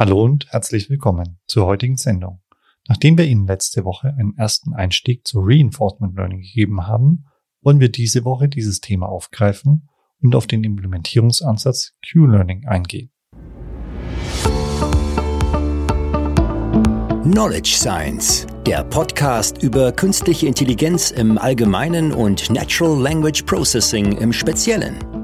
[0.00, 2.40] Hallo und herzlich willkommen zur heutigen Sendung.
[2.88, 7.26] Nachdem wir Ihnen letzte Woche einen ersten Einstieg zu Reinforcement Learning gegeben haben,
[7.60, 9.90] wollen wir diese Woche dieses Thema aufgreifen
[10.22, 13.10] und auf den Implementierungsansatz Q-Learning eingehen.
[17.24, 25.09] Knowledge Science, der Podcast über künstliche Intelligenz im Allgemeinen und Natural Language Processing im Speziellen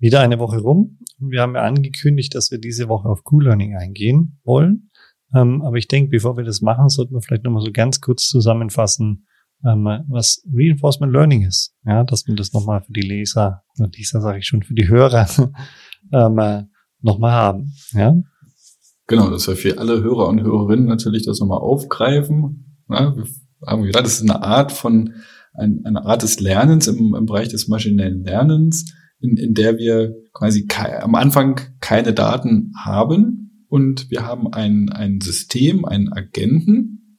[0.00, 0.98] Wieder eine Woche rum.
[1.18, 4.90] Wir haben ja angekündigt, dass wir diese Woche auf Q-Learning eingehen wollen.
[5.34, 8.26] Ähm, aber ich denke, bevor wir das machen, sollten wir vielleicht nochmal so ganz kurz
[8.26, 9.26] zusammenfassen,
[9.64, 11.74] ähm, was Reinforcement Learning ist.
[11.84, 14.88] Ja, dass wir das nochmal für die Leser, oder Leser sage ich schon, für die
[14.88, 15.28] Hörer
[16.12, 16.64] ähm, äh,
[17.02, 17.74] nochmal haben.
[17.92, 18.16] Ja?
[19.06, 22.78] Genau, dass wir für alle Hörer und Hörerinnen natürlich das nochmal aufgreifen.
[22.88, 23.26] Ja, wir
[23.66, 25.14] haben gedacht, das ist eine Art von,
[25.52, 30.14] ein, eine Art des Lernens im, im Bereich des maschinellen Lernens, in, in der wir
[30.32, 30.66] quasi
[31.00, 37.18] am Anfang keine Daten haben und wir haben ein, ein System, einen Agenten,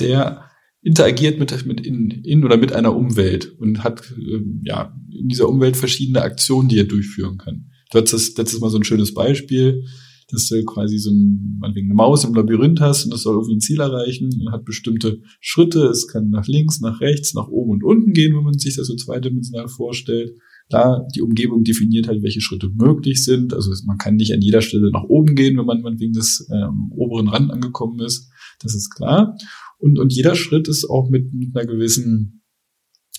[0.00, 0.50] der
[0.82, 5.48] interagiert mit, mit in, in oder mit einer Umwelt und hat ähm, ja in dieser
[5.48, 7.70] Umwelt verschiedene Aktionen, die er durchführen kann.
[7.90, 9.84] Du hattest letztes Mal so ein schönes Beispiel,
[10.28, 13.56] dass du quasi so ein, meinetwegen eine Maus im Labyrinth hast und das soll irgendwie
[13.56, 15.84] ein Ziel erreichen und hat bestimmte Schritte.
[15.84, 18.86] Es kann nach links, nach rechts, nach oben und unten gehen, wenn man sich das
[18.86, 20.32] so zweidimensional vorstellt.
[20.72, 23.52] Da die Umgebung definiert halt, welche Schritte möglich sind.
[23.54, 26.90] Also man kann nicht an jeder Stelle nach oben gehen, wenn man, wegen des ähm,
[26.92, 28.30] oberen Rand angekommen ist.
[28.60, 29.36] Das ist klar.
[29.78, 32.42] Und, und jeder Schritt ist auch mit, mit einer gewissen,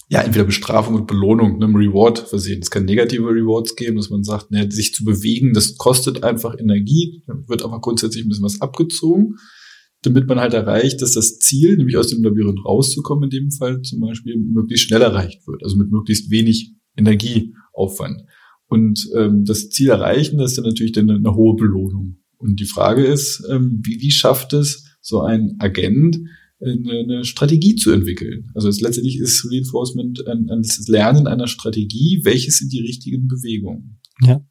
[0.10, 2.62] ja, entweder Bestrafung und Belohnung, einem Reward versehen.
[2.62, 6.58] Es kann negative Rewards geben, dass man sagt, ne, sich zu bewegen, das kostet einfach
[6.58, 9.36] Energie, wird aber grundsätzlich ein bisschen was abgezogen
[10.04, 13.82] damit man halt erreicht, dass das Ziel, nämlich aus dem Labyrinth rauszukommen, in dem Fall
[13.82, 15.64] zum Beispiel, möglichst schnell erreicht wird.
[15.64, 18.24] Also mit möglichst wenig Energieaufwand.
[18.68, 22.18] Und ähm, das Ziel erreichen, das ist dann natürlich dann eine, hohe Belohnung.
[22.38, 26.20] Und die Frage ist, ähm, wie, wie schafft es so ein Agent,
[26.60, 28.52] eine, Strategie zu entwickeln?
[28.56, 32.22] Also es, letztendlich ist Reinforcement ein, ein Lernen einer Strategie.
[32.24, 34.00] Welches sind die richtigen Bewegungen?
[34.22, 34.42] Ja,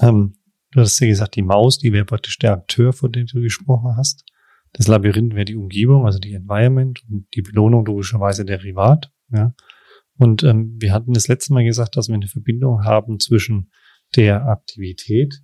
[0.00, 0.34] ähm,
[0.72, 3.96] du hast ja gesagt, die Maus, die wäre praktisch der Akteur, von dem du gesprochen
[3.96, 4.24] hast.
[4.72, 9.12] Das Labyrinth wäre die Umgebung, also die Environment und die Belohnung logischerweise der Rivat.
[9.32, 9.54] Ja.
[10.20, 13.70] Und ähm, wir hatten das letzte Mal gesagt, dass wir eine Verbindung haben zwischen
[14.16, 15.42] der Aktivität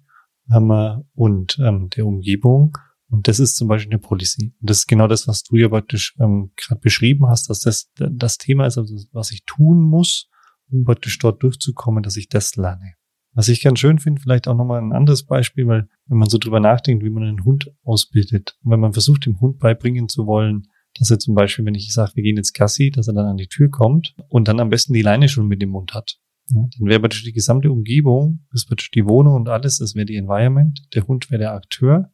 [0.53, 2.77] ähm, und ähm, der Umgebung.
[3.09, 4.53] Und das ist zum Beispiel eine Policy.
[4.61, 7.91] Und das ist genau das, was du ja praktisch ähm, gerade beschrieben hast, dass das
[7.95, 10.29] das Thema ist, also was ich tun muss,
[10.69, 12.97] um praktisch dort durchzukommen, dass ich das lerne.
[13.33, 16.37] Was ich ganz schön finde, vielleicht auch nochmal ein anderes Beispiel, weil wenn man so
[16.37, 20.27] drüber nachdenkt, wie man einen Hund ausbildet, und wenn man versucht, dem Hund beibringen zu
[20.27, 20.67] wollen,
[20.99, 23.37] dass er zum Beispiel, wenn ich sage, wir gehen jetzt Gassi, dass er dann an
[23.37, 26.19] die Tür kommt und dann am besten die Leine schon mit dem Mund hat.
[26.49, 30.07] Ja, dann wäre natürlich die gesamte Umgebung, das wird die Wohnung und alles, das wäre
[30.07, 32.11] die Environment, der Hund wäre der Akteur.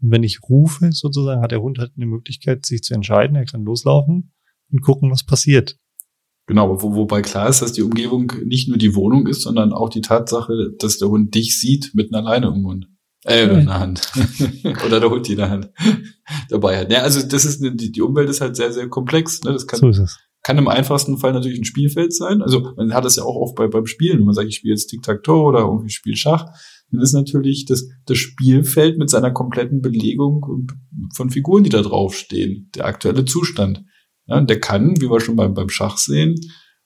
[0.00, 3.44] Und wenn ich rufe, sozusagen, hat der Hund halt eine Möglichkeit, sich zu entscheiden, er
[3.44, 4.32] kann loslaufen
[4.70, 5.78] und gucken, was passiert.
[6.46, 9.88] Genau, wo, wobei klar ist, dass die Umgebung nicht nur die Wohnung ist, sondern auch
[9.88, 12.86] die Tatsache, dass der Hund dich sieht mit einer Leine im Mund.
[13.24, 14.12] Äh, in der Hand.
[14.86, 15.70] Oder der Hund die in der Hand
[16.50, 16.92] dabei hat.
[16.92, 19.42] Ja, also das ist eine, die, die Umwelt ist halt sehr, sehr komplex.
[19.42, 19.52] Ne?
[19.52, 20.18] Das kann, so ist es.
[20.42, 22.42] kann im einfachsten Fall natürlich ein Spielfeld sein.
[22.42, 24.74] Also man hat das ja auch oft bei, beim Spielen, wenn man sagt, ich spiele
[24.74, 26.46] jetzt Tic-Tac-Toe oder irgendwie spiele Schach,
[26.90, 30.68] dann ist natürlich das, das Spielfeld mit seiner kompletten Belegung
[31.14, 33.84] von Figuren, die da draufstehen, der aktuelle Zustand.
[34.26, 36.36] Ja, der kann, wie wir schon beim, beim Schach sehen,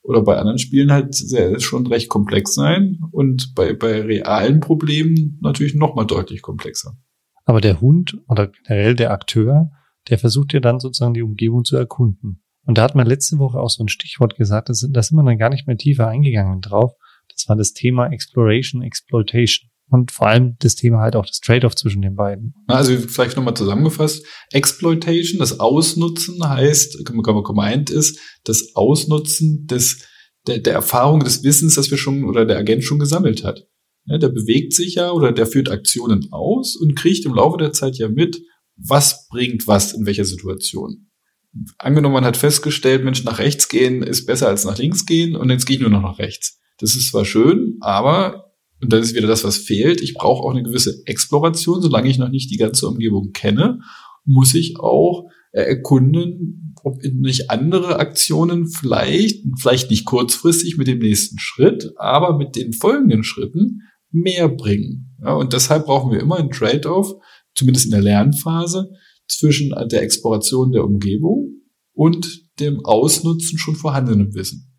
[0.09, 5.39] oder bei anderen Spielen halt sehr, schon recht komplex sein und bei, bei realen Problemen
[5.43, 6.97] natürlich nochmal deutlich komplexer.
[7.45, 9.71] Aber der Hund oder generell der Akteur,
[10.09, 12.43] der versucht ja dann sozusagen die Umgebung zu erkunden.
[12.65, 15.37] Und da hat man letzte Woche auch so ein Stichwort gesagt, da sind wir dann
[15.37, 16.95] gar nicht mehr tiefer eingegangen drauf.
[17.31, 21.75] Das war das Thema Exploration, Exploitation und vor allem das Thema halt auch das Trade-off
[21.75, 22.55] zwischen den beiden.
[22.67, 24.25] Also vielleicht nochmal zusammengefasst.
[24.53, 30.07] Exploitation, das Ausnutzen heißt, gemeint ist, das Ausnutzen des,
[30.47, 33.67] der, der Erfahrung, des Wissens, das wir schon oder der Agent schon gesammelt hat.
[34.05, 37.73] Ja, der bewegt sich ja oder der führt Aktionen aus und kriegt im Laufe der
[37.73, 38.41] Zeit ja mit,
[38.77, 41.11] was bringt was in welcher Situation.
[41.79, 45.51] Angenommen, man hat festgestellt, Mensch, nach rechts gehen ist besser als nach links gehen und
[45.51, 46.61] jetzt gehe ich nur noch nach rechts.
[46.79, 48.48] Das ist zwar schön, aber
[48.81, 50.01] und das ist wieder das, was fehlt.
[50.01, 53.81] Ich brauche auch eine gewisse Exploration, solange ich noch nicht die ganze Umgebung kenne.
[54.25, 61.39] muss ich auch erkunden, ob nicht andere Aktionen vielleicht, vielleicht nicht kurzfristig mit dem nächsten
[61.39, 63.81] Schritt, aber mit den folgenden Schritten
[64.11, 65.17] mehr bringen.
[65.23, 67.15] Ja, und deshalb brauchen wir immer einen Trade-off,
[67.55, 68.91] zumindest in der Lernphase,
[69.27, 74.71] zwischen der Exploration der Umgebung und dem Ausnutzen schon vorhandenen Wissen.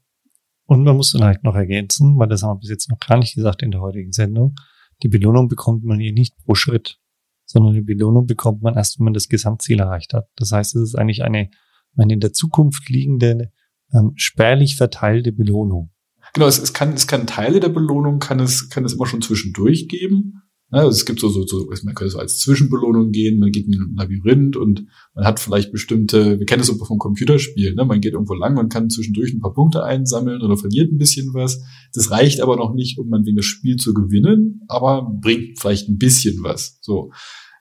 [0.70, 3.34] Und man muss vielleicht noch ergänzen, weil das haben wir bis jetzt noch gar nicht
[3.34, 4.54] gesagt in der heutigen Sendung,
[5.02, 7.00] die Belohnung bekommt man hier nicht pro Schritt,
[7.46, 10.28] sondern die Belohnung bekommt man erst, wenn man das Gesamtziel erreicht hat.
[10.36, 11.50] Das heißt, es ist eigentlich eine,
[11.98, 13.52] eine in der Zukunft liegende,
[13.96, 15.90] ähm, spärlich verteilte Belohnung.
[16.36, 19.24] Genau, es, es, kann, es kann Teile der Belohnung, kann es, kann es immer schon
[19.24, 20.44] zwischendurch geben.
[20.72, 23.74] Also es gibt so, so, so, man könnte so als Zwischenbelohnung gehen, man geht in
[23.74, 24.86] ein Labyrinth und
[25.16, 27.86] man hat vielleicht bestimmte, wir kennen das so vom Computerspiel, ne?
[27.86, 31.34] man geht irgendwo lang, man kann zwischendurch ein paar Punkte einsammeln oder verliert ein bisschen
[31.34, 31.64] was.
[31.94, 35.90] Das reicht aber noch nicht, um man wegen das Spiel zu gewinnen, aber bringt vielleicht
[35.90, 36.78] ein bisschen was.
[36.82, 37.12] So.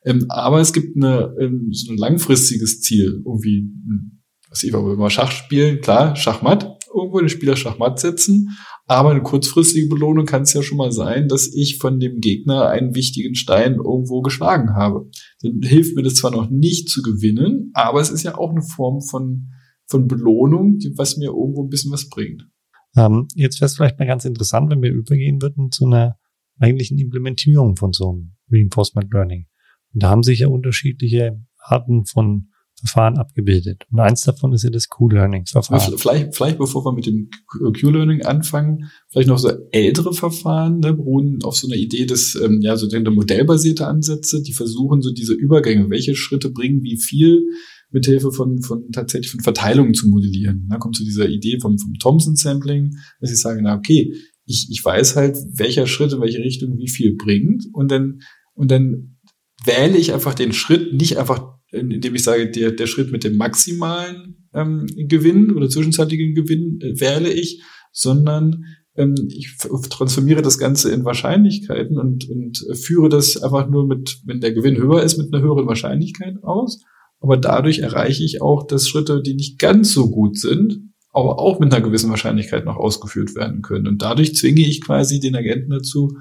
[0.04, 4.20] Ähm, aber es gibt eine, ähm, so ein langfristiges Ziel, irgendwie, hm,
[4.50, 8.50] was ich, wenn wir Schach spielen, klar, Schachmatt, irgendwo den Spieler Schachmatt setzen,
[8.88, 12.70] aber eine kurzfristige Belohnung kann es ja schon mal sein, dass ich von dem Gegner
[12.70, 15.10] einen wichtigen Stein irgendwo geschlagen habe.
[15.42, 18.62] Dann hilft mir das zwar noch nicht zu gewinnen, aber es ist ja auch eine
[18.62, 19.50] Form von,
[19.86, 22.48] von Belohnung, die, was mir irgendwo ein bisschen was bringt.
[22.96, 26.16] Ähm, jetzt wäre es vielleicht mal ganz interessant, wenn wir übergehen würden zu einer
[26.58, 29.46] eigentlichen Implementierung von so einem Reinforcement Learning.
[29.92, 33.84] Und da haben sich ja unterschiedliche Arten von Verfahren abgebildet.
[33.90, 35.98] Und eins davon ist ja das Q-Learning-Verfahren.
[35.98, 41.40] Vielleicht, vielleicht bevor wir mit dem Q-Learning anfangen, vielleicht noch so ältere Verfahren, ne, beruhen
[41.42, 45.34] auf so einer Idee des, ähm, ja, so der modellbasierte Ansätze, die versuchen so diese
[45.34, 47.42] Übergänge, welche Schritte bringen wie viel,
[47.90, 50.66] mithilfe von, von tatsächlich von Verteilungen zu modellieren.
[50.70, 54.12] Da kommt zu dieser Idee vom, vom Thomson-Sampling, dass ich sage, na okay,
[54.44, 58.20] ich, ich weiß halt, welcher Schritt in welche Richtung wie viel bringt und dann,
[58.54, 59.18] und dann
[59.64, 63.36] wähle ich einfach den Schritt nicht einfach indem ich sage, der, der Schritt mit dem
[63.36, 67.62] maximalen ähm, Gewinn oder zwischenzeitigen Gewinn äh, wähle ich,
[67.92, 68.64] sondern
[68.96, 69.56] ähm, ich
[69.90, 74.76] transformiere das Ganze in Wahrscheinlichkeiten und, und führe das einfach nur mit, wenn der Gewinn
[74.76, 76.82] höher ist, mit einer höheren Wahrscheinlichkeit aus.
[77.20, 80.80] Aber dadurch erreiche ich auch, dass Schritte, die nicht ganz so gut sind,
[81.12, 83.88] aber auch mit einer gewissen Wahrscheinlichkeit noch ausgeführt werden können.
[83.88, 86.16] Und dadurch zwinge ich quasi den Agenten dazu,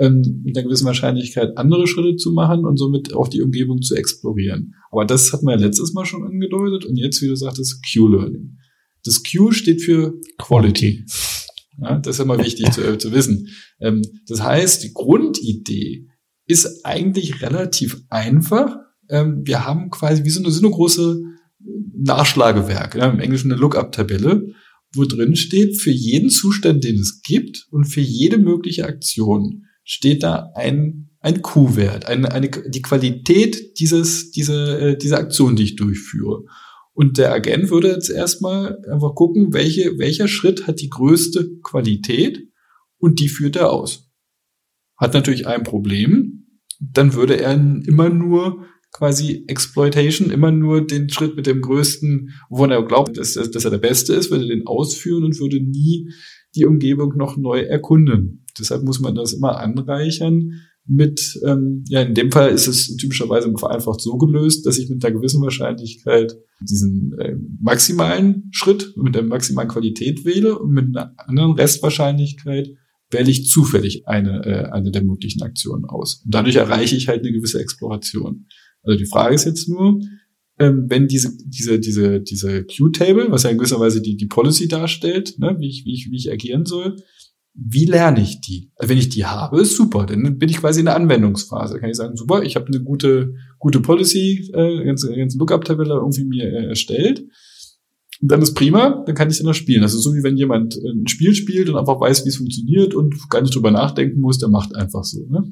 [0.00, 3.94] ähm, mit einer gewissen Wahrscheinlichkeit andere Schritte zu machen und somit auch die Umgebung zu
[3.94, 4.74] explorieren.
[4.90, 8.56] Aber das hatten wir ja letztes Mal schon angedeutet und jetzt, wie du sagtest, Q-Learning.
[9.04, 11.04] Das Q steht für Quality.
[11.82, 13.48] Ja, das ist immer wichtig zu, äh, zu wissen.
[13.78, 16.08] Ähm, das heißt, die Grundidee
[16.46, 18.76] ist eigentlich relativ einfach.
[19.08, 21.22] Ähm, wir haben quasi wie so eine, so eine große
[21.94, 24.54] Nachschlagewerk, ja, im Englischen eine Lookup-Tabelle,
[24.94, 30.22] wo drin steht, für jeden Zustand, den es gibt und für jede mögliche Aktion steht
[30.22, 35.74] da ein, ein Q-Wert, eine, eine, die Qualität dieses, diese, äh, dieser Aktion, die ich
[35.74, 36.44] durchführe.
[36.92, 42.38] Und der Agent würde jetzt erstmal einfach gucken, welche, welcher Schritt hat die größte Qualität
[42.98, 44.08] und die führt er aus.
[44.96, 46.46] Hat natürlich ein Problem,
[46.78, 52.70] dann würde er immer nur quasi Exploitation, immer nur den Schritt mit dem größten, wovon
[52.70, 56.12] er glaubt, dass, dass er der Beste ist, würde den ausführen und würde nie
[56.54, 58.44] die Umgebung noch neu erkunden.
[58.60, 60.52] Deshalb muss man das immer anreichern
[60.86, 65.04] mit, ähm, ja, in dem Fall ist es typischerweise vereinfacht so gelöst, dass ich mit
[65.04, 71.14] einer gewissen Wahrscheinlichkeit diesen äh, maximalen Schritt mit der maximalen Qualität wähle und mit einer
[71.16, 72.70] anderen Restwahrscheinlichkeit
[73.10, 76.22] wähle ich zufällig eine, äh, eine der möglichen Aktionen aus.
[76.24, 78.46] Und dadurch erreiche ich halt eine gewisse Exploration.
[78.82, 80.00] Also die Frage ist jetzt nur,
[80.58, 84.68] ähm, wenn diese, diese, diese, diese Q-Table, was ja in gewisser Weise die, die Policy
[84.68, 86.96] darstellt, ne, wie, ich, wie, ich, wie ich agieren soll,
[87.62, 88.70] wie lerne ich die?
[88.76, 91.74] Also wenn ich die habe, ist super, dann bin ich quasi in der Anwendungsphase.
[91.74, 95.94] Da kann ich sagen, super, ich habe eine gute, gute Policy, äh, ganze, ganze Lookup-Tabelle
[95.94, 97.20] irgendwie mir äh, erstellt.
[98.22, 99.82] Und dann ist prima, dann kann ich dann noch spielen.
[99.82, 102.94] Das ist so wie wenn jemand ein Spiel spielt und einfach weiß, wie es funktioniert
[102.94, 105.26] und gar nicht drüber nachdenken muss, der macht einfach so.
[105.28, 105.44] Ne?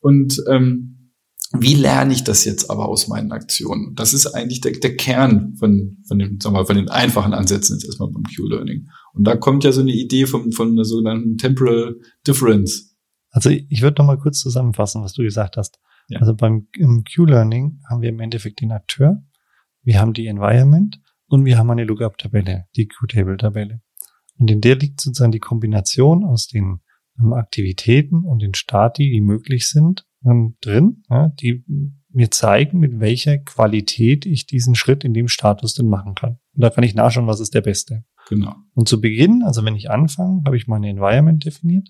[0.00, 1.00] Und ähm,
[1.58, 3.94] wie lerne ich das jetzt aber aus meinen Aktionen?
[3.96, 7.34] Das ist eigentlich der, der Kern von, von, dem, sagen wir mal, von den einfachen
[7.34, 8.86] Ansätzen jetzt erstmal beim Q-Learning.
[9.14, 12.96] Und da kommt ja so eine Idee von, von einer sogenannten Temporal Difference.
[13.30, 15.78] Also ich würde noch mal kurz zusammenfassen, was du gesagt hast.
[16.08, 16.20] Ja.
[16.20, 16.68] Also beim
[17.14, 19.22] Q-Learning haben wir im Endeffekt den Akteur,
[19.82, 23.80] wir haben die Environment und wir haben eine Lookup-Tabelle, die Q-Table-Tabelle.
[24.38, 26.80] Und in der liegt sozusagen die Kombination aus den
[27.18, 31.02] ähm, Aktivitäten und den Stati, die möglich sind, ähm, drin,
[31.40, 31.64] die
[32.12, 36.38] mir zeigen, mit welcher Qualität ich diesen Schritt in dem Status denn machen kann.
[36.54, 38.04] Und da kann ich nachschauen, was ist der beste.
[38.30, 38.54] Genau.
[38.74, 41.88] Und zu Beginn, also wenn ich anfange, habe ich meine Environment definiert.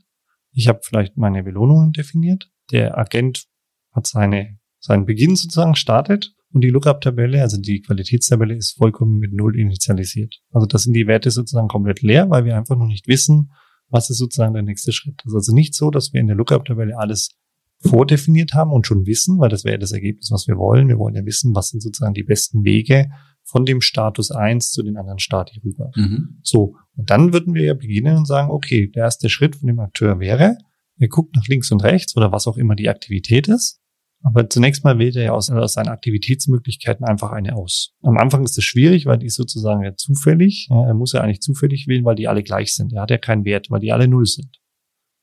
[0.52, 2.50] Ich habe vielleicht meine Belohnungen definiert.
[2.72, 3.44] Der Agent
[3.92, 9.34] hat seine, seinen Beginn sozusagen startet Und die Lookup-Tabelle, also die Qualitätstabelle, ist vollkommen mit
[9.34, 10.40] Null initialisiert.
[10.50, 13.52] Also das sind die Werte sozusagen komplett leer, weil wir einfach noch nicht wissen,
[13.88, 15.20] was ist sozusagen der nächste Schritt.
[15.22, 17.36] Das ist also nicht so, dass wir in der Lookup-Tabelle alles
[17.80, 20.88] vordefiniert haben und schon wissen, weil das wäre das Ergebnis, was wir wollen.
[20.88, 23.10] Wir wollen ja wissen, was sind sozusagen die besten Wege
[23.50, 25.90] von dem Status 1 zu den anderen Stati rüber.
[25.96, 26.38] Mhm.
[26.42, 26.76] So.
[26.96, 30.20] Und dann würden wir ja beginnen und sagen, okay, der erste Schritt von dem Akteur
[30.20, 30.56] wäre,
[30.98, 33.80] er guckt nach links und rechts oder was auch immer die Aktivität ist
[34.22, 37.94] aber zunächst mal wählt er ja aus, aus seinen Aktivitätsmöglichkeiten einfach eine aus.
[38.02, 40.68] Am Anfang ist es schwierig, weil die ist sozusagen ja zufällig.
[40.70, 42.92] Er muss ja eigentlich zufällig wählen, weil die alle gleich sind.
[42.92, 44.60] Er hat ja keinen Wert, weil die alle null sind.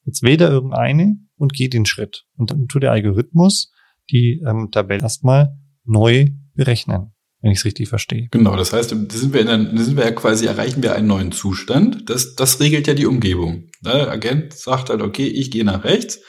[0.05, 2.25] Jetzt wählt er irgendeine und geht den Schritt.
[2.37, 3.71] Und dann tut der Algorithmus
[4.09, 8.27] die ähm, Tabelle erstmal neu berechnen, wenn ich es richtig verstehe.
[8.31, 11.07] Genau, das heißt, da sind wir, in einer, sind wir ja quasi, erreichen wir einen
[11.07, 12.09] neuen Zustand.
[12.09, 13.69] Das, das regelt ja die Umgebung.
[13.83, 16.19] Der Agent sagt halt, okay, ich gehe nach rechts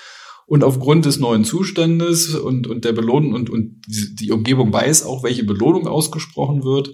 [0.47, 5.05] und aufgrund des neuen Zustandes und, und der Belohnung und, und die, die Umgebung weiß
[5.05, 6.91] auch, welche Belohnung ausgesprochen wird,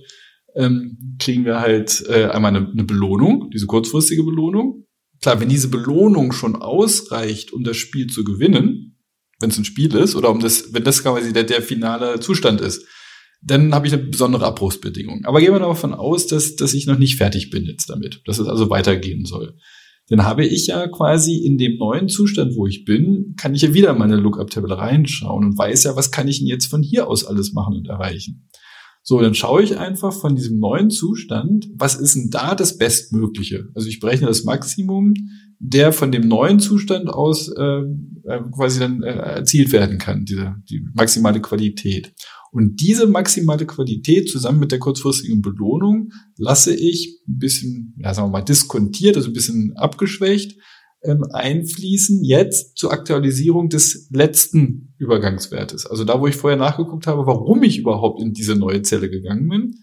[0.56, 4.86] ähm, kriegen wir halt äh, einmal eine, eine Belohnung, diese kurzfristige Belohnung.
[5.22, 8.98] Klar, wenn diese Belohnung schon ausreicht, um das Spiel zu gewinnen,
[9.40, 12.60] wenn es ein Spiel ist, oder um das, wenn das quasi der, der finale Zustand
[12.60, 12.86] ist,
[13.44, 15.24] dann habe ich eine besondere Abbruchsbedingung.
[15.24, 18.38] Aber gehen wir davon aus, dass, dass ich noch nicht fertig bin jetzt damit, dass
[18.38, 19.54] es also weitergehen soll
[20.08, 23.72] dann habe ich ja quasi in dem neuen Zustand, wo ich bin, kann ich ja
[23.72, 27.24] wieder meine Lookup-Tabelle reinschauen und weiß ja, was kann ich denn jetzt von hier aus
[27.24, 28.48] alles machen und erreichen.
[29.02, 33.68] So, dann schaue ich einfach von diesem neuen Zustand, was ist denn da das Bestmögliche?
[33.74, 35.14] Also ich berechne das Maximum,
[35.58, 37.82] der von dem neuen Zustand aus äh,
[38.24, 42.14] äh quasi dann äh, erzielt werden kann, diese die maximale Qualität.
[42.54, 48.28] Und diese maximale Qualität zusammen mit der kurzfristigen Belohnung lasse ich ein bisschen, ja, sagen
[48.28, 50.56] wir mal, diskontiert, also ein bisschen abgeschwächt,
[51.02, 55.86] ähm, einfließen jetzt zur Aktualisierung des letzten Übergangswertes.
[55.86, 59.48] Also da, wo ich vorher nachgeguckt habe, warum ich überhaupt in diese neue Zelle gegangen
[59.48, 59.74] bin,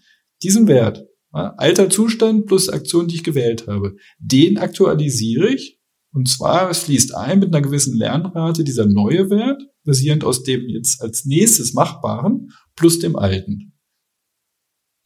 [0.42, 5.78] diesen Wert, ja, alter Zustand plus Aktion, die ich gewählt habe, den aktualisiere ich.
[6.14, 10.68] Und zwar, es fließt ein mit einer gewissen Lernrate dieser neue Wert, basierend aus dem
[10.68, 13.72] jetzt als nächstes Machbaren plus dem alten.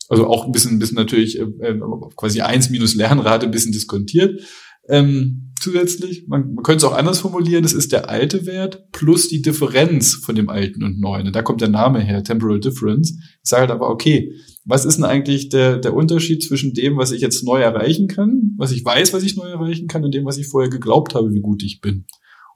[0.09, 1.81] Also auch ein bisschen, ein bisschen natürlich äh, äh
[2.17, 4.41] quasi eins minus Lernrate ein bisschen diskontiert.
[4.89, 9.29] Ähm, zusätzlich, man, man könnte es auch anders formulieren, das ist der alte Wert plus
[9.29, 11.27] die Differenz von dem alten und neuen.
[11.27, 13.19] Und da kommt der Name her, Temporal Difference.
[13.43, 14.33] Ich sage halt aber, okay,
[14.65, 18.55] was ist denn eigentlich der, der Unterschied zwischen dem, was ich jetzt neu erreichen kann,
[18.59, 21.33] was ich weiß, was ich neu erreichen kann, und dem, was ich vorher geglaubt habe,
[21.33, 22.05] wie gut ich bin?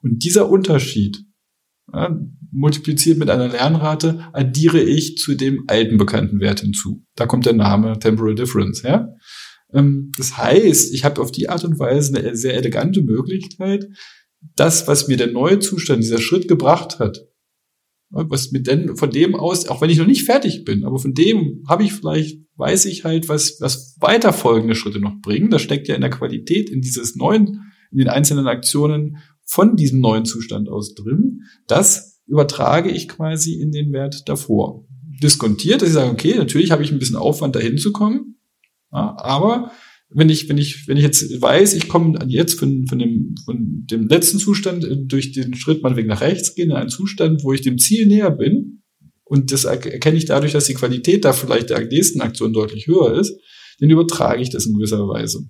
[0.01, 1.23] Und dieser Unterschied,
[1.93, 2.17] ja,
[2.51, 7.03] multipliziert mit einer Lernrate, addiere ich zu dem alten bekannten Wert hinzu.
[7.15, 9.15] Da kommt der Name Temporal Difference her.
[9.73, 13.87] Ähm, das heißt, ich habe auf die Art und Weise eine sehr elegante Möglichkeit,
[14.55, 17.27] das, was mir der neue Zustand, dieser Schritt gebracht hat,
[18.09, 21.13] was mir denn von dem aus, auch wenn ich noch nicht fertig bin, aber von
[21.13, 25.49] dem habe ich vielleicht, weiß ich halt, was, was weiter folgende Schritte noch bringen.
[25.49, 29.17] Das steckt ja in der Qualität, in dieses neuen, in den einzelnen Aktionen
[29.51, 31.41] von diesem neuen Zustand aus drin.
[31.67, 34.87] Das übertrage ich quasi in den Wert davor.
[35.21, 38.37] Diskontiert, dass ich sage, okay, natürlich habe ich ein bisschen Aufwand, dahin zu kommen,
[38.93, 39.71] ja, aber
[40.09, 43.85] wenn ich, wenn ich, wenn ich jetzt weiß, ich komme jetzt von, von, dem, von
[43.89, 47.61] dem letzten Zustand durch den Schritt meinetwegen nach rechts gehen in einen Zustand, wo ich
[47.61, 48.83] dem Ziel näher bin,
[49.23, 53.17] und das erkenne ich dadurch, dass die Qualität da vielleicht der nächsten Aktion deutlich höher
[53.17, 53.37] ist,
[53.79, 55.47] dann übertrage ich das in gewisser Weise.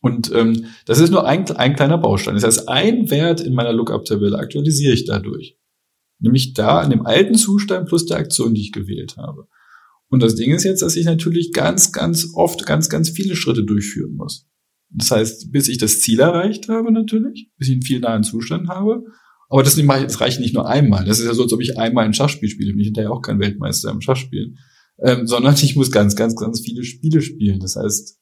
[0.00, 2.34] Und ähm, das ist nur ein, ein kleiner Baustein.
[2.34, 5.58] Das heißt, ein Wert in meiner Lookup-Tabelle aktualisiere ich dadurch.
[6.18, 9.48] Nämlich da in dem alten Zustand plus der Aktion, die ich gewählt habe.
[10.08, 13.64] Und das Ding ist jetzt, dass ich natürlich ganz, ganz oft ganz, ganz viele Schritte
[13.64, 14.46] durchführen muss.
[14.90, 18.68] Das heißt, bis ich das Ziel erreicht habe natürlich, bis ich einen viel nahen Zustand
[18.68, 19.04] habe.
[19.48, 21.04] Aber das, nicht, das reicht nicht nur einmal.
[21.04, 22.72] Das ist ja so, als ob ich einmal ein Schachspiel spiele.
[22.72, 24.58] Bin ich hinterher auch kein Weltmeister im Schachspielen.
[24.98, 27.60] Ähm, sondern ich muss ganz, ganz, ganz viele Spiele spielen.
[27.60, 28.18] Das heißt,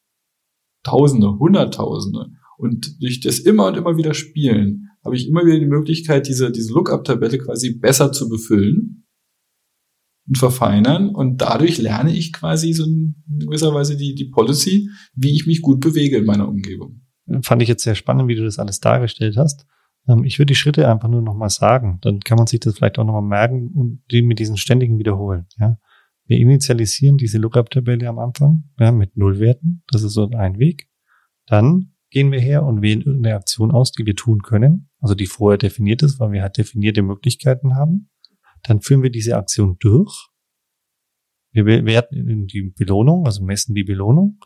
[0.85, 2.27] Tausende, Hunderttausende.
[2.57, 6.51] Und durch das immer und immer wieder spielen habe ich immer wieder die Möglichkeit, diese,
[6.51, 9.05] diese Lookup-Tabelle quasi besser zu befüllen
[10.27, 11.09] und verfeinern.
[11.09, 15.61] Und dadurch lerne ich quasi so in gewisser Weise die, die Policy, wie ich mich
[15.61, 17.01] gut bewege in meiner Umgebung.
[17.41, 19.65] Fand ich jetzt sehr spannend, wie du das alles dargestellt hast.
[20.07, 21.99] Ähm, ich würde die Schritte einfach nur nochmal sagen.
[22.01, 25.47] Dann kann man sich das vielleicht auch nochmal merken und die mit diesen ständigen Wiederholen.
[25.59, 25.77] Ja.
[26.27, 29.83] Wir initialisieren diese Lookup-Tabelle am Anfang ja, mit Nullwerten.
[29.87, 30.89] Das ist so ein Weg.
[31.45, 35.27] Dann gehen wir her und wählen irgendeine Aktion aus, die wir tun können, also die
[35.27, 38.09] vorher definiert ist, weil wir halt definierte Möglichkeiten haben.
[38.63, 40.29] Dann führen wir diese Aktion durch.
[41.51, 44.39] Wir werten die Belohnung, also messen die Belohnung,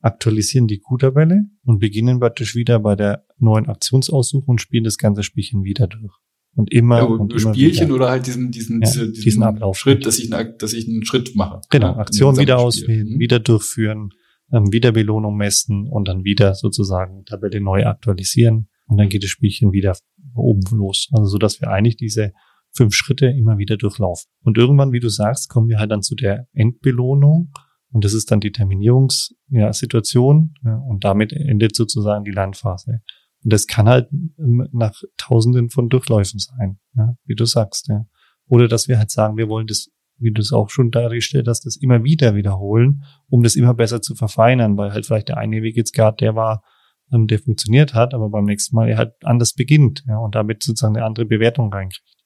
[0.00, 5.22] aktualisieren die Q-Tabelle und beginnen praktisch wieder bei der neuen Aktionsaussuchung und spielen das ganze
[5.22, 6.16] Spielchen wieder durch.
[6.54, 7.94] Und immer Ja, und immer Spielchen wieder.
[7.96, 9.78] oder halt diesen, diesen, Ja, diese, diesen Ablauf.
[9.78, 11.60] Schritt, dass ich, eine, dass ich einen Schritt mache.
[11.70, 13.18] Genau, Aktion wieder auswählen, Mhm.
[13.20, 14.10] wieder durchführen,
[14.52, 19.30] ähm, wieder Belohnung messen und dann wieder sozusagen Tabelle neu aktualisieren und dann geht das
[19.30, 19.96] Spielchen wieder
[20.34, 21.08] oben los.
[21.12, 22.32] Also so, dass wir eigentlich diese
[22.72, 24.28] fünf Schritte immer wieder durchlaufen.
[24.42, 27.50] Und irgendwann, wie du sagst, kommen wir halt dann zu der Endbelohnung
[27.92, 33.00] und das ist dann die Terminierungssituation ja, ja, und damit endet sozusagen die Lernphase.
[33.44, 37.88] Und das kann halt nach Tausenden von Durchläufen sein, ja, wie du sagst.
[37.88, 38.06] Ja.
[38.46, 41.64] Oder dass wir halt sagen, wir wollen das, wie du es auch schon dargestellt hast,
[41.64, 45.62] das immer wieder wiederholen, um das immer besser zu verfeinern, weil halt vielleicht der eine
[45.62, 46.64] Weg jetzt gerade der war,
[47.12, 50.62] ähm, der funktioniert hat, aber beim nächsten Mal er halt anders beginnt ja, und damit
[50.62, 52.16] sozusagen eine andere Bewertung reinkriegt.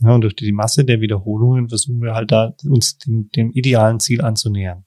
[0.00, 3.98] Ja, und durch die Masse der Wiederholungen versuchen wir halt da uns dem, dem idealen
[4.00, 4.84] Ziel anzunähern.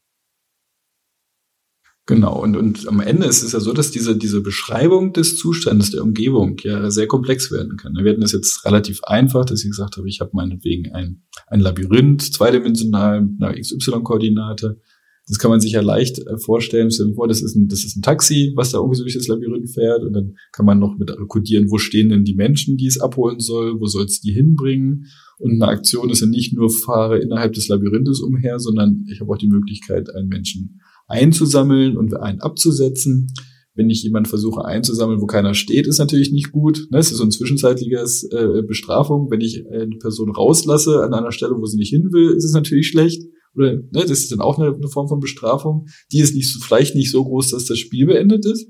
[2.08, 5.92] Genau, und, und am Ende ist es ja so, dass diese, diese Beschreibung des Zustandes
[5.92, 7.94] der Umgebung ja sehr komplex werden kann.
[7.96, 11.60] Wir hatten das jetzt relativ einfach, dass ich gesagt habe, ich habe meinetwegen ein, ein
[11.60, 14.82] Labyrinth, zweidimensional mit einer XY-Koordinate.
[15.28, 16.88] Das kann man sich ja leicht äh, vorstellen.
[16.90, 20.04] Das ist, ein, das ist ein Taxi, was da irgendwie so durch das Labyrinth fährt.
[20.04, 23.40] Und dann kann man noch mit kodieren, wo stehen denn die Menschen, die es abholen
[23.40, 25.06] soll, wo soll es die hinbringen.
[25.38, 29.32] Und eine Aktion ist ja nicht nur fahre innerhalb des Labyrinthes umher, sondern ich habe
[29.32, 30.81] auch die Möglichkeit, einen Menschen
[31.12, 33.34] einzusammeln und einen abzusetzen.
[33.74, 36.88] Wenn ich jemanden versuche einzusammeln, wo keiner steht, ist natürlich nicht gut.
[36.92, 39.30] Ne, Es ist so ein zwischenzeitliches äh, Bestrafung.
[39.30, 42.54] Wenn ich eine Person rauslasse an einer Stelle, wo sie nicht hin will, ist es
[42.54, 43.24] natürlich schlecht.
[43.56, 45.88] Oder ne, das ist dann auch eine, eine Form von Bestrafung.
[46.12, 48.68] Die ist nicht so, vielleicht nicht so groß, dass das Spiel beendet ist.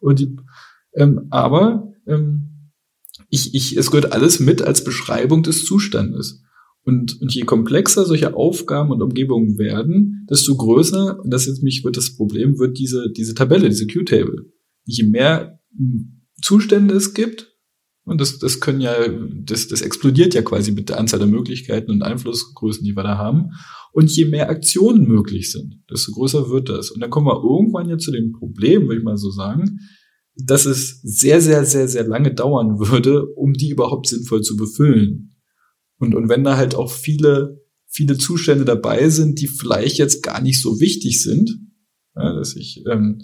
[0.00, 0.36] Und die,
[0.94, 2.70] ähm, aber ähm,
[3.30, 6.42] ich, ich, es gehört alles mit als Beschreibung des Zustandes.
[6.84, 11.84] Und, und je komplexer solche Aufgaben und Umgebungen werden, desto größer, und das jetzt mich
[11.84, 14.46] wird das Problem, wird diese, diese Tabelle, diese Q-Table.
[14.84, 17.58] Je mehr hm, Zustände es gibt,
[18.08, 18.94] und das, das können ja,
[19.44, 23.18] das, das explodiert ja quasi mit der Anzahl der Möglichkeiten und Einflussgrößen, die wir da
[23.18, 23.50] haben.
[23.92, 26.90] Und je mehr Aktionen möglich sind, desto größer wird das.
[26.90, 29.80] Und dann kommen wir irgendwann ja zu dem Problem, würde ich mal so sagen,
[30.36, 35.34] dass es sehr, sehr, sehr, sehr lange dauern würde, um die überhaupt sinnvoll zu befüllen.
[35.98, 40.40] Und, und wenn da halt auch viele, viele Zustände dabei sind, die vielleicht jetzt gar
[40.40, 41.58] nicht so wichtig sind,
[42.16, 43.20] ja, dass ich, ähm,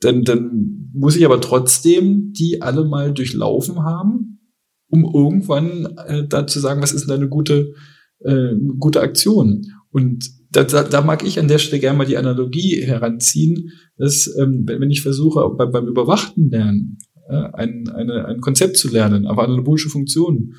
[0.00, 4.40] dann, dann muss ich aber trotzdem die alle mal durchlaufen haben,
[4.88, 7.72] um irgendwann äh, da zu sagen, was ist denn eine gute,
[8.20, 9.66] äh, gute Aktion?
[9.90, 14.32] Und da, da, da mag ich an der Stelle gerne mal die Analogie heranziehen, dass
[14.38, 19.26] ähm, wenn ich versuche, bei, beim überwachten Lernen äh, ein, eine, ein Konzept zu lernen,
[19.26, 20.54] aber analogische Funktionen,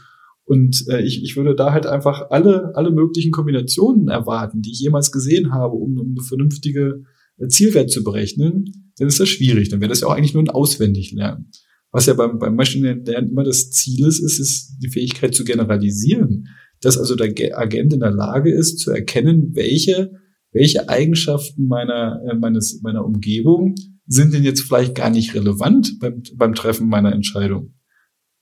[0.49, 4.79] und äh, ich, ich würde da halt einfach alle, alle möglichen Kombinationen erwarten, die ich
[4.79, 7.03] jemals gesehen habe, um, um eine vernünftige
[7.37, 8.65] äh, Zielwert zu berechnen,
[8.97, 9.69] dann ist das schwierig.
[9.69, 11.51] Dann wäre das ja auch eigentlich nur ein Auswendiglernen.
[11.91, 15.43] Was ja beim, beim maschinellen Lernen immer das Ziel ist, ist, ist die Fähigkeit zu
[15.43, 16.47] generalisieren.
[16.81, 20.13] Dass also der Agent in der Lage ist, zu erkennen, welche,
[20.51, 23.75] welche Eigenschaften meiner, äh, meines, meiner Umgebung
[24.07, 27.75] sind denn jetzt vielleicht gar nicht relevant beim, beim Treffen meiner Entscheidung.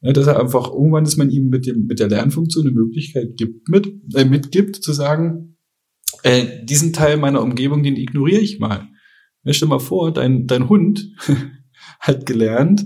[0.02, 3.36] Ja, dass er einfach irgendwann, dass man ihm mit dem mit der Lernfunktion eine Möglichkeit
[3.36, 5.58] gibt, mit äh, mitgibt zu sagen,
[6.24, 8.88] äh, diesen Teil meiner Umgebung, den ignoriere ich mal.
[9.44, 11.14] Ja, stell mal vor, dein dein Hund
[12.00, 12.86] hat gelernt,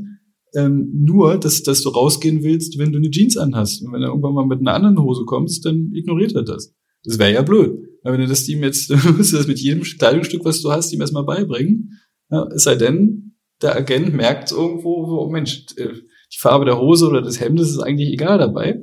[0.56, 3.84] ähm, nur, dass dass du rausgehen willst, wenn du eine Jeans anhast.
[3.84, 6.74] Und wenn er irgendwann mal mit einer anderen Hose kommst, dann ignoriert er das.
[7.04, 7.78] Das wäre ja blöd.
[8.04, 10.91] Aber wenn du das ihm jetzt, musst du das mit jedem Kleidungsstück, was du hast,
[10.93, 12.00] ihm erstmal beibringen.
[12.30, 15.89] Ja, es sei denn, der Agent merkt irgendwo, oh Mensch, äh,
[16.34, 18.82] die Farbe der Hose oder des Hemdes ist eigentlich egal dabei.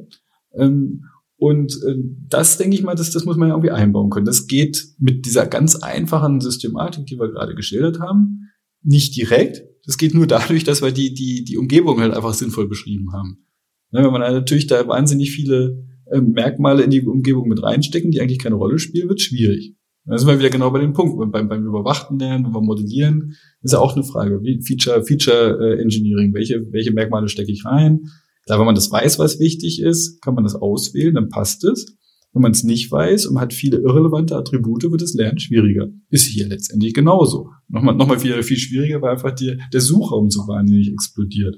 [0.54, 1.04] Ähm,
[1.36, 1.94] und äh,
[2.28, 4.26] das denke ich mal, das, das muss man ja irgendwie einbauen können.
[4.26, 8.50] Das geht mit dieser ganz einfachen Systematik, die wir gerade geschildert haben,
[8.82, 9.62] nicht direkt.
[9.84, 13.46] Das geht nur dadurch, dass wir die, die, die Umgebung halt einfach sinnvoll beschrieben haben.
[13.92, 18.20] Ja, wenn man natürlich da wahnsinnig viele äh, Merkmale in die Umgebung mit reinstecken, die
[18.20, 19.74] eigentlich keine Rolle spielen, wird schwierig.
[20.08, 21.32] Da sind wir wieder genau bei dem Punkt.
[21.32, 24.40] Beim, beim überwachten Lernen, wir modellieren, ist ja auch eine Frage.
[24.42, 26.32] Wie Feature, Feature äh, Engineering.
[26.32, 28.08] Welche, welche Merkmale stecke ich rein?
[28.46, 31.94] Da, wenn man das weiß, was wichtig ist, kann man das auswählen, dann passt es.
[32.32, 35.88] Wenn man es nicht weiß und hat viele irrelevante Attribute, wird das Lernen schwieriger.
[36.08, 37.50] Ist hier letztendlich genauso.
[37.68, 41.56] Nochmal, nochmal viel, viel schwieriger, weil einfach die, der Suchraum so wahnsinnig explodiert.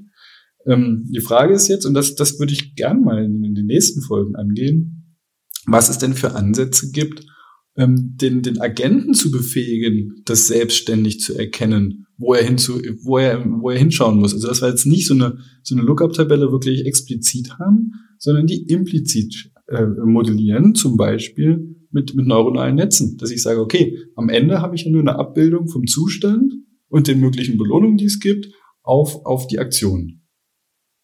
[0.67, 3.67] Ähm, die Frage ist jetzt, und das, das würde ich gern mal in, in den
[3.67, 5.17] nächsten Folgen angehen,
[5.67, 7.25] was es denn für Ansätze gibt,
[7.81, 13.45] ähm, den, den Agenten zu befähigen, das selbstständig zu erkennen, wo er, hinzu, wo, er,
[13.45, 14.35] wo er hinschauen muss.
[14.35, 18.65] Also dass wir jetzt nicht so eine, so eine Lookup-Tabelle wirklich explizit haben, sondern die
[18.65, 23.17] implizit äh, modellieren, zum Beispiel mit, mit neuronalen Netzen.
[23.17, 26.53] Dass ich sage, okay, am Ende habe ich ja nur eine Abbildung vom Zustand
[26.89, 28.49] und den möglichen Belohnungen, die es gibt,
[28.83, 30.21] auf, auf die Aktion.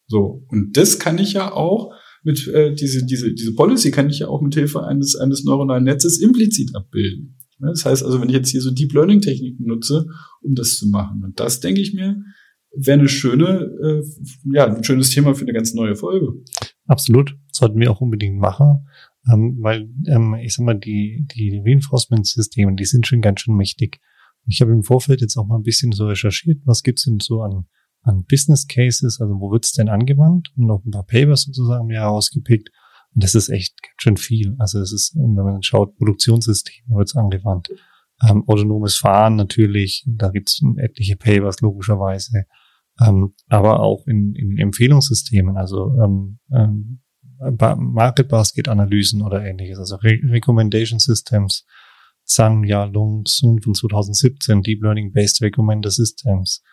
[0.05, 1.91] So, und das kann ich ja auch
[2.27, 5.85] mit äh, diese, diese, diese Policy kann ich ja auch mit Hilfe eines, eines neuronalen
[5.85, 7.39] Netzes implizit abbilden.
[7.59, 10.07] Das heißt also, wenn ich jetzt hier so Deep Learning Techniken nutze,
[10.41, 11.23] um das zu machen.
[11.23, 12.21] Und das denke ich mir,
[12.75, 14.03] wäre eine schöne, äh,
[14.51, 16.33] ja, ein schönes Thema für eine ganz neue Folge.
[16.85, 17.37] Absolut.
[17.53, 18.85] Sollten wir auch unbedingt machen.
[19.31, 24.01] Ähm, weil, ähm, ich sag mal, die, die Reinforcement-Systeme, die sind schon ganz schön mächtig.
[24.47, 27.41] Ich habe im Vorfeld jetzt auch mal ein bisschen so recherchiert, was gibt's denn so
[27.41, 27.67] an,
[28.07, 31.99] an Business Cases, also wo wird's denn angewandt und noch ein paar Papers sozusagen mir
[31.99, 32.69] herausgepickt.
[33.13, 34.55] Und das ist echt ganz schön viel.
[34.59, 37.69] Also es ist, wenn man schaut, Produktionssysteme wird's angewandt.
[38.27, 42.45] Ähm, autonomes Fahren natürlich, da gibt's etliche Papers logischerweise.
[42.99, 46.99] Ähm, aber auch in, in Empfehlungssystemen, also ähm, ähm,
[47.39, 51.65] Market Basket Analysen oder ähnliches, also Re Recommendation Systems,
[52.23, 56.63] Zhang Yalong Sun von 2017, Deep Learning Based Recommender Systems,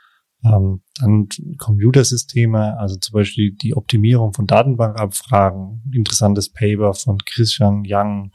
[0.45, 1.29] ähm, dann
[1.59, 8.31] Computersysteme, also zum Beispiel die Optimierung von Datenbankabfragen, interessantes Paper von Christian Yang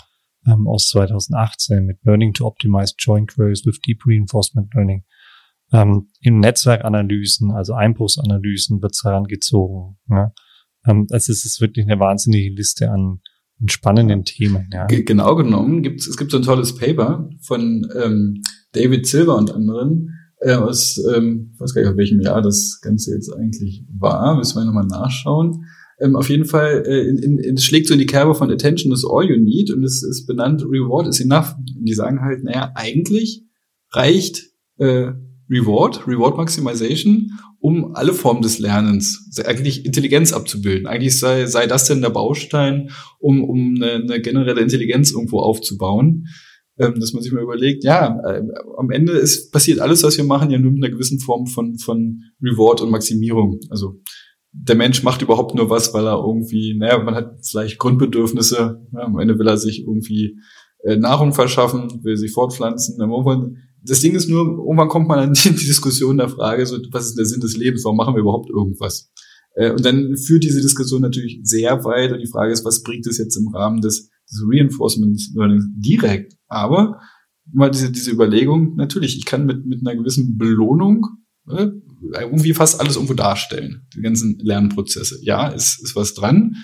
[0.47, 5.03] ähm, aus 2018 mit Learning to Optimize Joint Queries with Deep Reinforcement Learning.
[5.71, 9.97] Ähm, in Netzwerkanalysen, also Einbruchsanalysen wird es herangezogen.
[10.09, 10.33] Ja.
[10.87, 13.19] Ähm, also es ist wirklich eine wahnsinnige Liste an,
[13.61, 14.67] an spannenden Themen.
[14.73, 14.87] Ja.
[14.87, 18.41] Genau genommen gibt es gibt so ein tolles Paper von ähm,
[18.71, 22.79] David Silver und anderen äh, aus, ähm, ich weiß gar nicht, aus welchem Jahr das
[22.81, 25.65] Ganze jetzt eigentlich war, müssen wir nochmal nachschauen.
[25.99, 28.93] Ähm, auf jeden Fall, äh, in, in, es schlägt so in die Kerbe von Attention
[28.93, 31.55] is all you need und es ist benannt Reward is enough.
[31.57, 33.43] Und die sagen halt, naja, eigentlich
[33.91, 35.11] reicht äh,
[35.49, 40.87] Reward, Reward Maximization, um alle Formen des Lernens, eigentlich Intelligenz abzubilden.
[40.87, 46.27] Eigentlich sei, sei das denn der Baustein, um, um eine, eine generelle Intelligenz irgendwo aufzubauen.
[46.79, 48.41] Ähm, dass man sich mal überlegt, ja, äh,
[48.77, 51.77] am Ende ist passiert alles, was wir machen, ja nur mit einer gewissen Form von,
[51.77, 53.59] von Reward und Maximierung.
[53.69, 53.99] Also
[54.53, 58.99] der Mensch macht überhaupt nur was, weil er irgendwie, naja, man hat vielleicht Grundbedürfnisse, ja,
[59.01, 60.39] am Ende will er sich irgendwie
[60.83, 62.97] äh, Nahrung verschaffen, will sich fortpflanzen.
[63.83, 67.17] Das Ding ist nur, irgendwann kommt man an die Diskussion der Frage, so, was ist
[67.17, 69.11] der Sinn des Lebens, warum machen wir überhaupt irgendwas?
[69.55, 73.05] Äh, und dann führt diese Diskussion natürlich sehr weit und die Frage ist, was bringt
[73.05, 76.35] es jetzt im Rahmen des, des Reinforcement Learning direkt?
[76.47, 76.99] Aber
[77.51, 81.07] mal diese, diese Überlegung, natürlich, ich kann mit, mit einer gewissen Belohnung
[81.49, 81.67] äh,
[82.13, 85.19] irgendwie fast alles irgendwo darstellen, die ganzen Lernprozesse.
[85.23, 86.55] Ja, ist, ist was dran.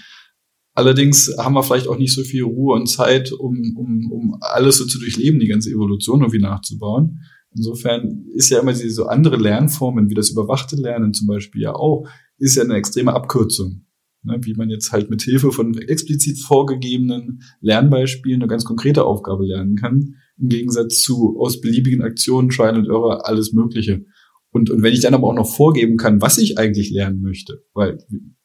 [0.73, 4.77] Allerdings haben wir vielleicht auch nicht so viel Ruhe und Zeit, um, um, um alles
[4.77, 7.21] so zu durchleben, die ganze Evolution irgendwie nachzubauen.
[7.55, 11.73] Insofern ist ja immer diese so andere Lernformen, wie das überwachte Lernen zum Beispiel ja
[11.73, 12.05] auch,
[12.37, 13.85] ist ja eine extreme Abkürzung.
[14.25, 19.45] Ne, wie man jetzt halt mit Hilfe von explizit vorgegebenen Lernbeispielen eine ganz konkrete Aufgabe
[19.45, 24.03] lernen kann, im Gegensatz zu aus beliebigen Aktionen, Trial and Error, alles Mögliche.
[24.49, 27.63] Und, und wenn ich dann aber auch noch vorgeben kann, was ich eigentlich lernen möchte,
[27.73, 27.99] weil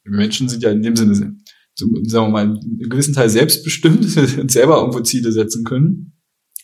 [0.05, 1.37] Menschen sind ja in dem Sinne
[1.75, 6.13] sagen wir mal, einen gewissen Teil selbstbestimmt und selber irgendwo Ziele setzen können.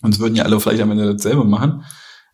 [0.02, 1.82] Und es würden ja alle vielleicht am Ende dasselbe machen.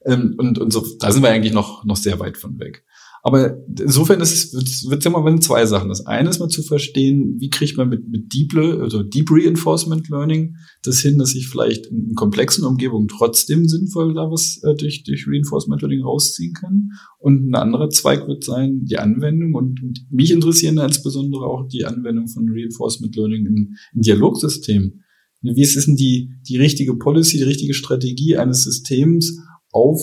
[0.04, 2.84] Ähm, und, und so, da sind wir eigentlich noch, noch sehr weit von weg.
[3.24, 5.88] Aber insofern ist es, wird, wird immer wenn zwei Sachen.
[5.88, 10.08] Das eine ist mal zu verstehen, wie kriegt man mit, mit Deep, also Deep Reinforcement
[10.08, 15.04] Learning das hin, dass ich vielleicht in komplexen Umgebungen trotzdem sinnvoll da was äh, durch,
[15.04, 16.90] durch Reinforcement Learning rausziehen kann.
[17.18, 19.54] Und ein anderer Zweig wird sein, die Anwendung.
[19.54, 19.80] Und,
[20.10, 25.04] mich interessieren insbesondere auch die Anwendung von Reinforcement Learning in, in Dialogsystemen.
[25.42, 29.38] Wie ist denn die, die richtige Policy, die richtige Strategie eines Systems
[29.70, 30.00] auf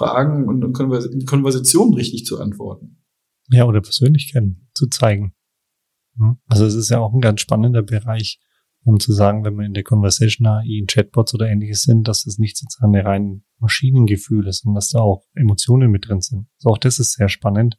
[0.00, 3.02] Fragen und in Konversationen richtig zu antworten.
[3.50, 5.34] Ja, oder Persönlichkeiten zu zeigen.
[6.46, 8.40] Also es ist ja auch ein ganz spannender Bereich,
[8.82, 12.24] um zu sagen, wenn wir in der Conversation AI in Chatbots oder ähnliches sind, dass
[12.24, 16.46] das nicht sozusagen eine rein Maschinengefühl ist, sondern dass da auch Emotionen mit drin sind.
[16.58, 17.76] Also auch das ist sehr spannend.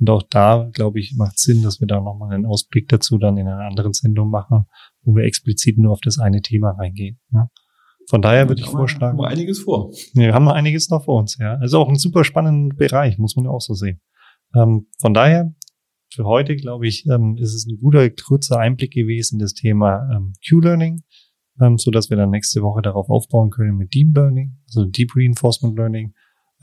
[0.00, 3.36] Und auch da, glaube ich, macht Sinn, dass wir da nochmal einen Ausblick dazu dann
[3.36, 4.64] in einer anderen Sendung machen,
[5.02, 7.20] wo wir explizit nur auf das eine Thema reingehen.
[7.32, 7.50] Ja.
[8.08, 9.18] Von daher würde ich vorschlagen.
[9.18, 9.92] Haben wir einiges vor.
[10.14, 11.56] Wir haben einiges noch vor uns, ja.
[11.56, 14.00] Also auch ein super spannender Bereich, muss man ja auch so sehen.
[14.54, 15.54] Ähm, von daher,
[16.14, 20.32] für heute, glaube ich, ähm, ist es ein guter, kurzer Einblick gewesen, das Thema ähm,
[20.48, 21.02] Q-Learning,
[21.60, 25.10] ähm, so dass wir dann nächste Woche darauf aufbauen können mit Deep Learning, also Deep
[25.14, 26.14] Reinforcement Learning,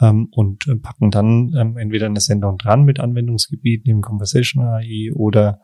[0.02, 5.12] ähm, und äh, packen dann ähm, entweder eine Sendung dran mit Anwendungsgebieten im Conversation AI
[5.14, 5.62] oder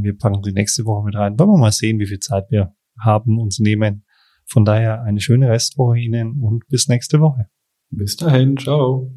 [0.00, 1.36] wir packen die nächste Woche mit rein.
[1.40, 4.04] Wollen wir mal sehen, wie viel Zeit wir haben, uns nehmen,
[4.46, 7.46] von daher eine schöne Restwoche Ihnen und bis nächste Woche.
[7.90, 9.10] Bis dahin, ciao.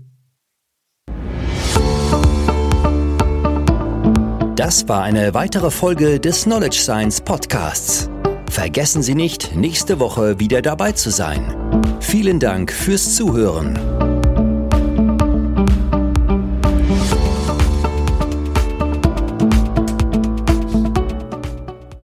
[4.55, 8.09] Das war eine weitere Folge des Knowledge Science Podcasts.
[8.49, 11.53] Vergessen Sie nicht, nächste Woche wieder dabei zu sein.
[11.99, 14.14] Vielen Dank fürs Zuhören.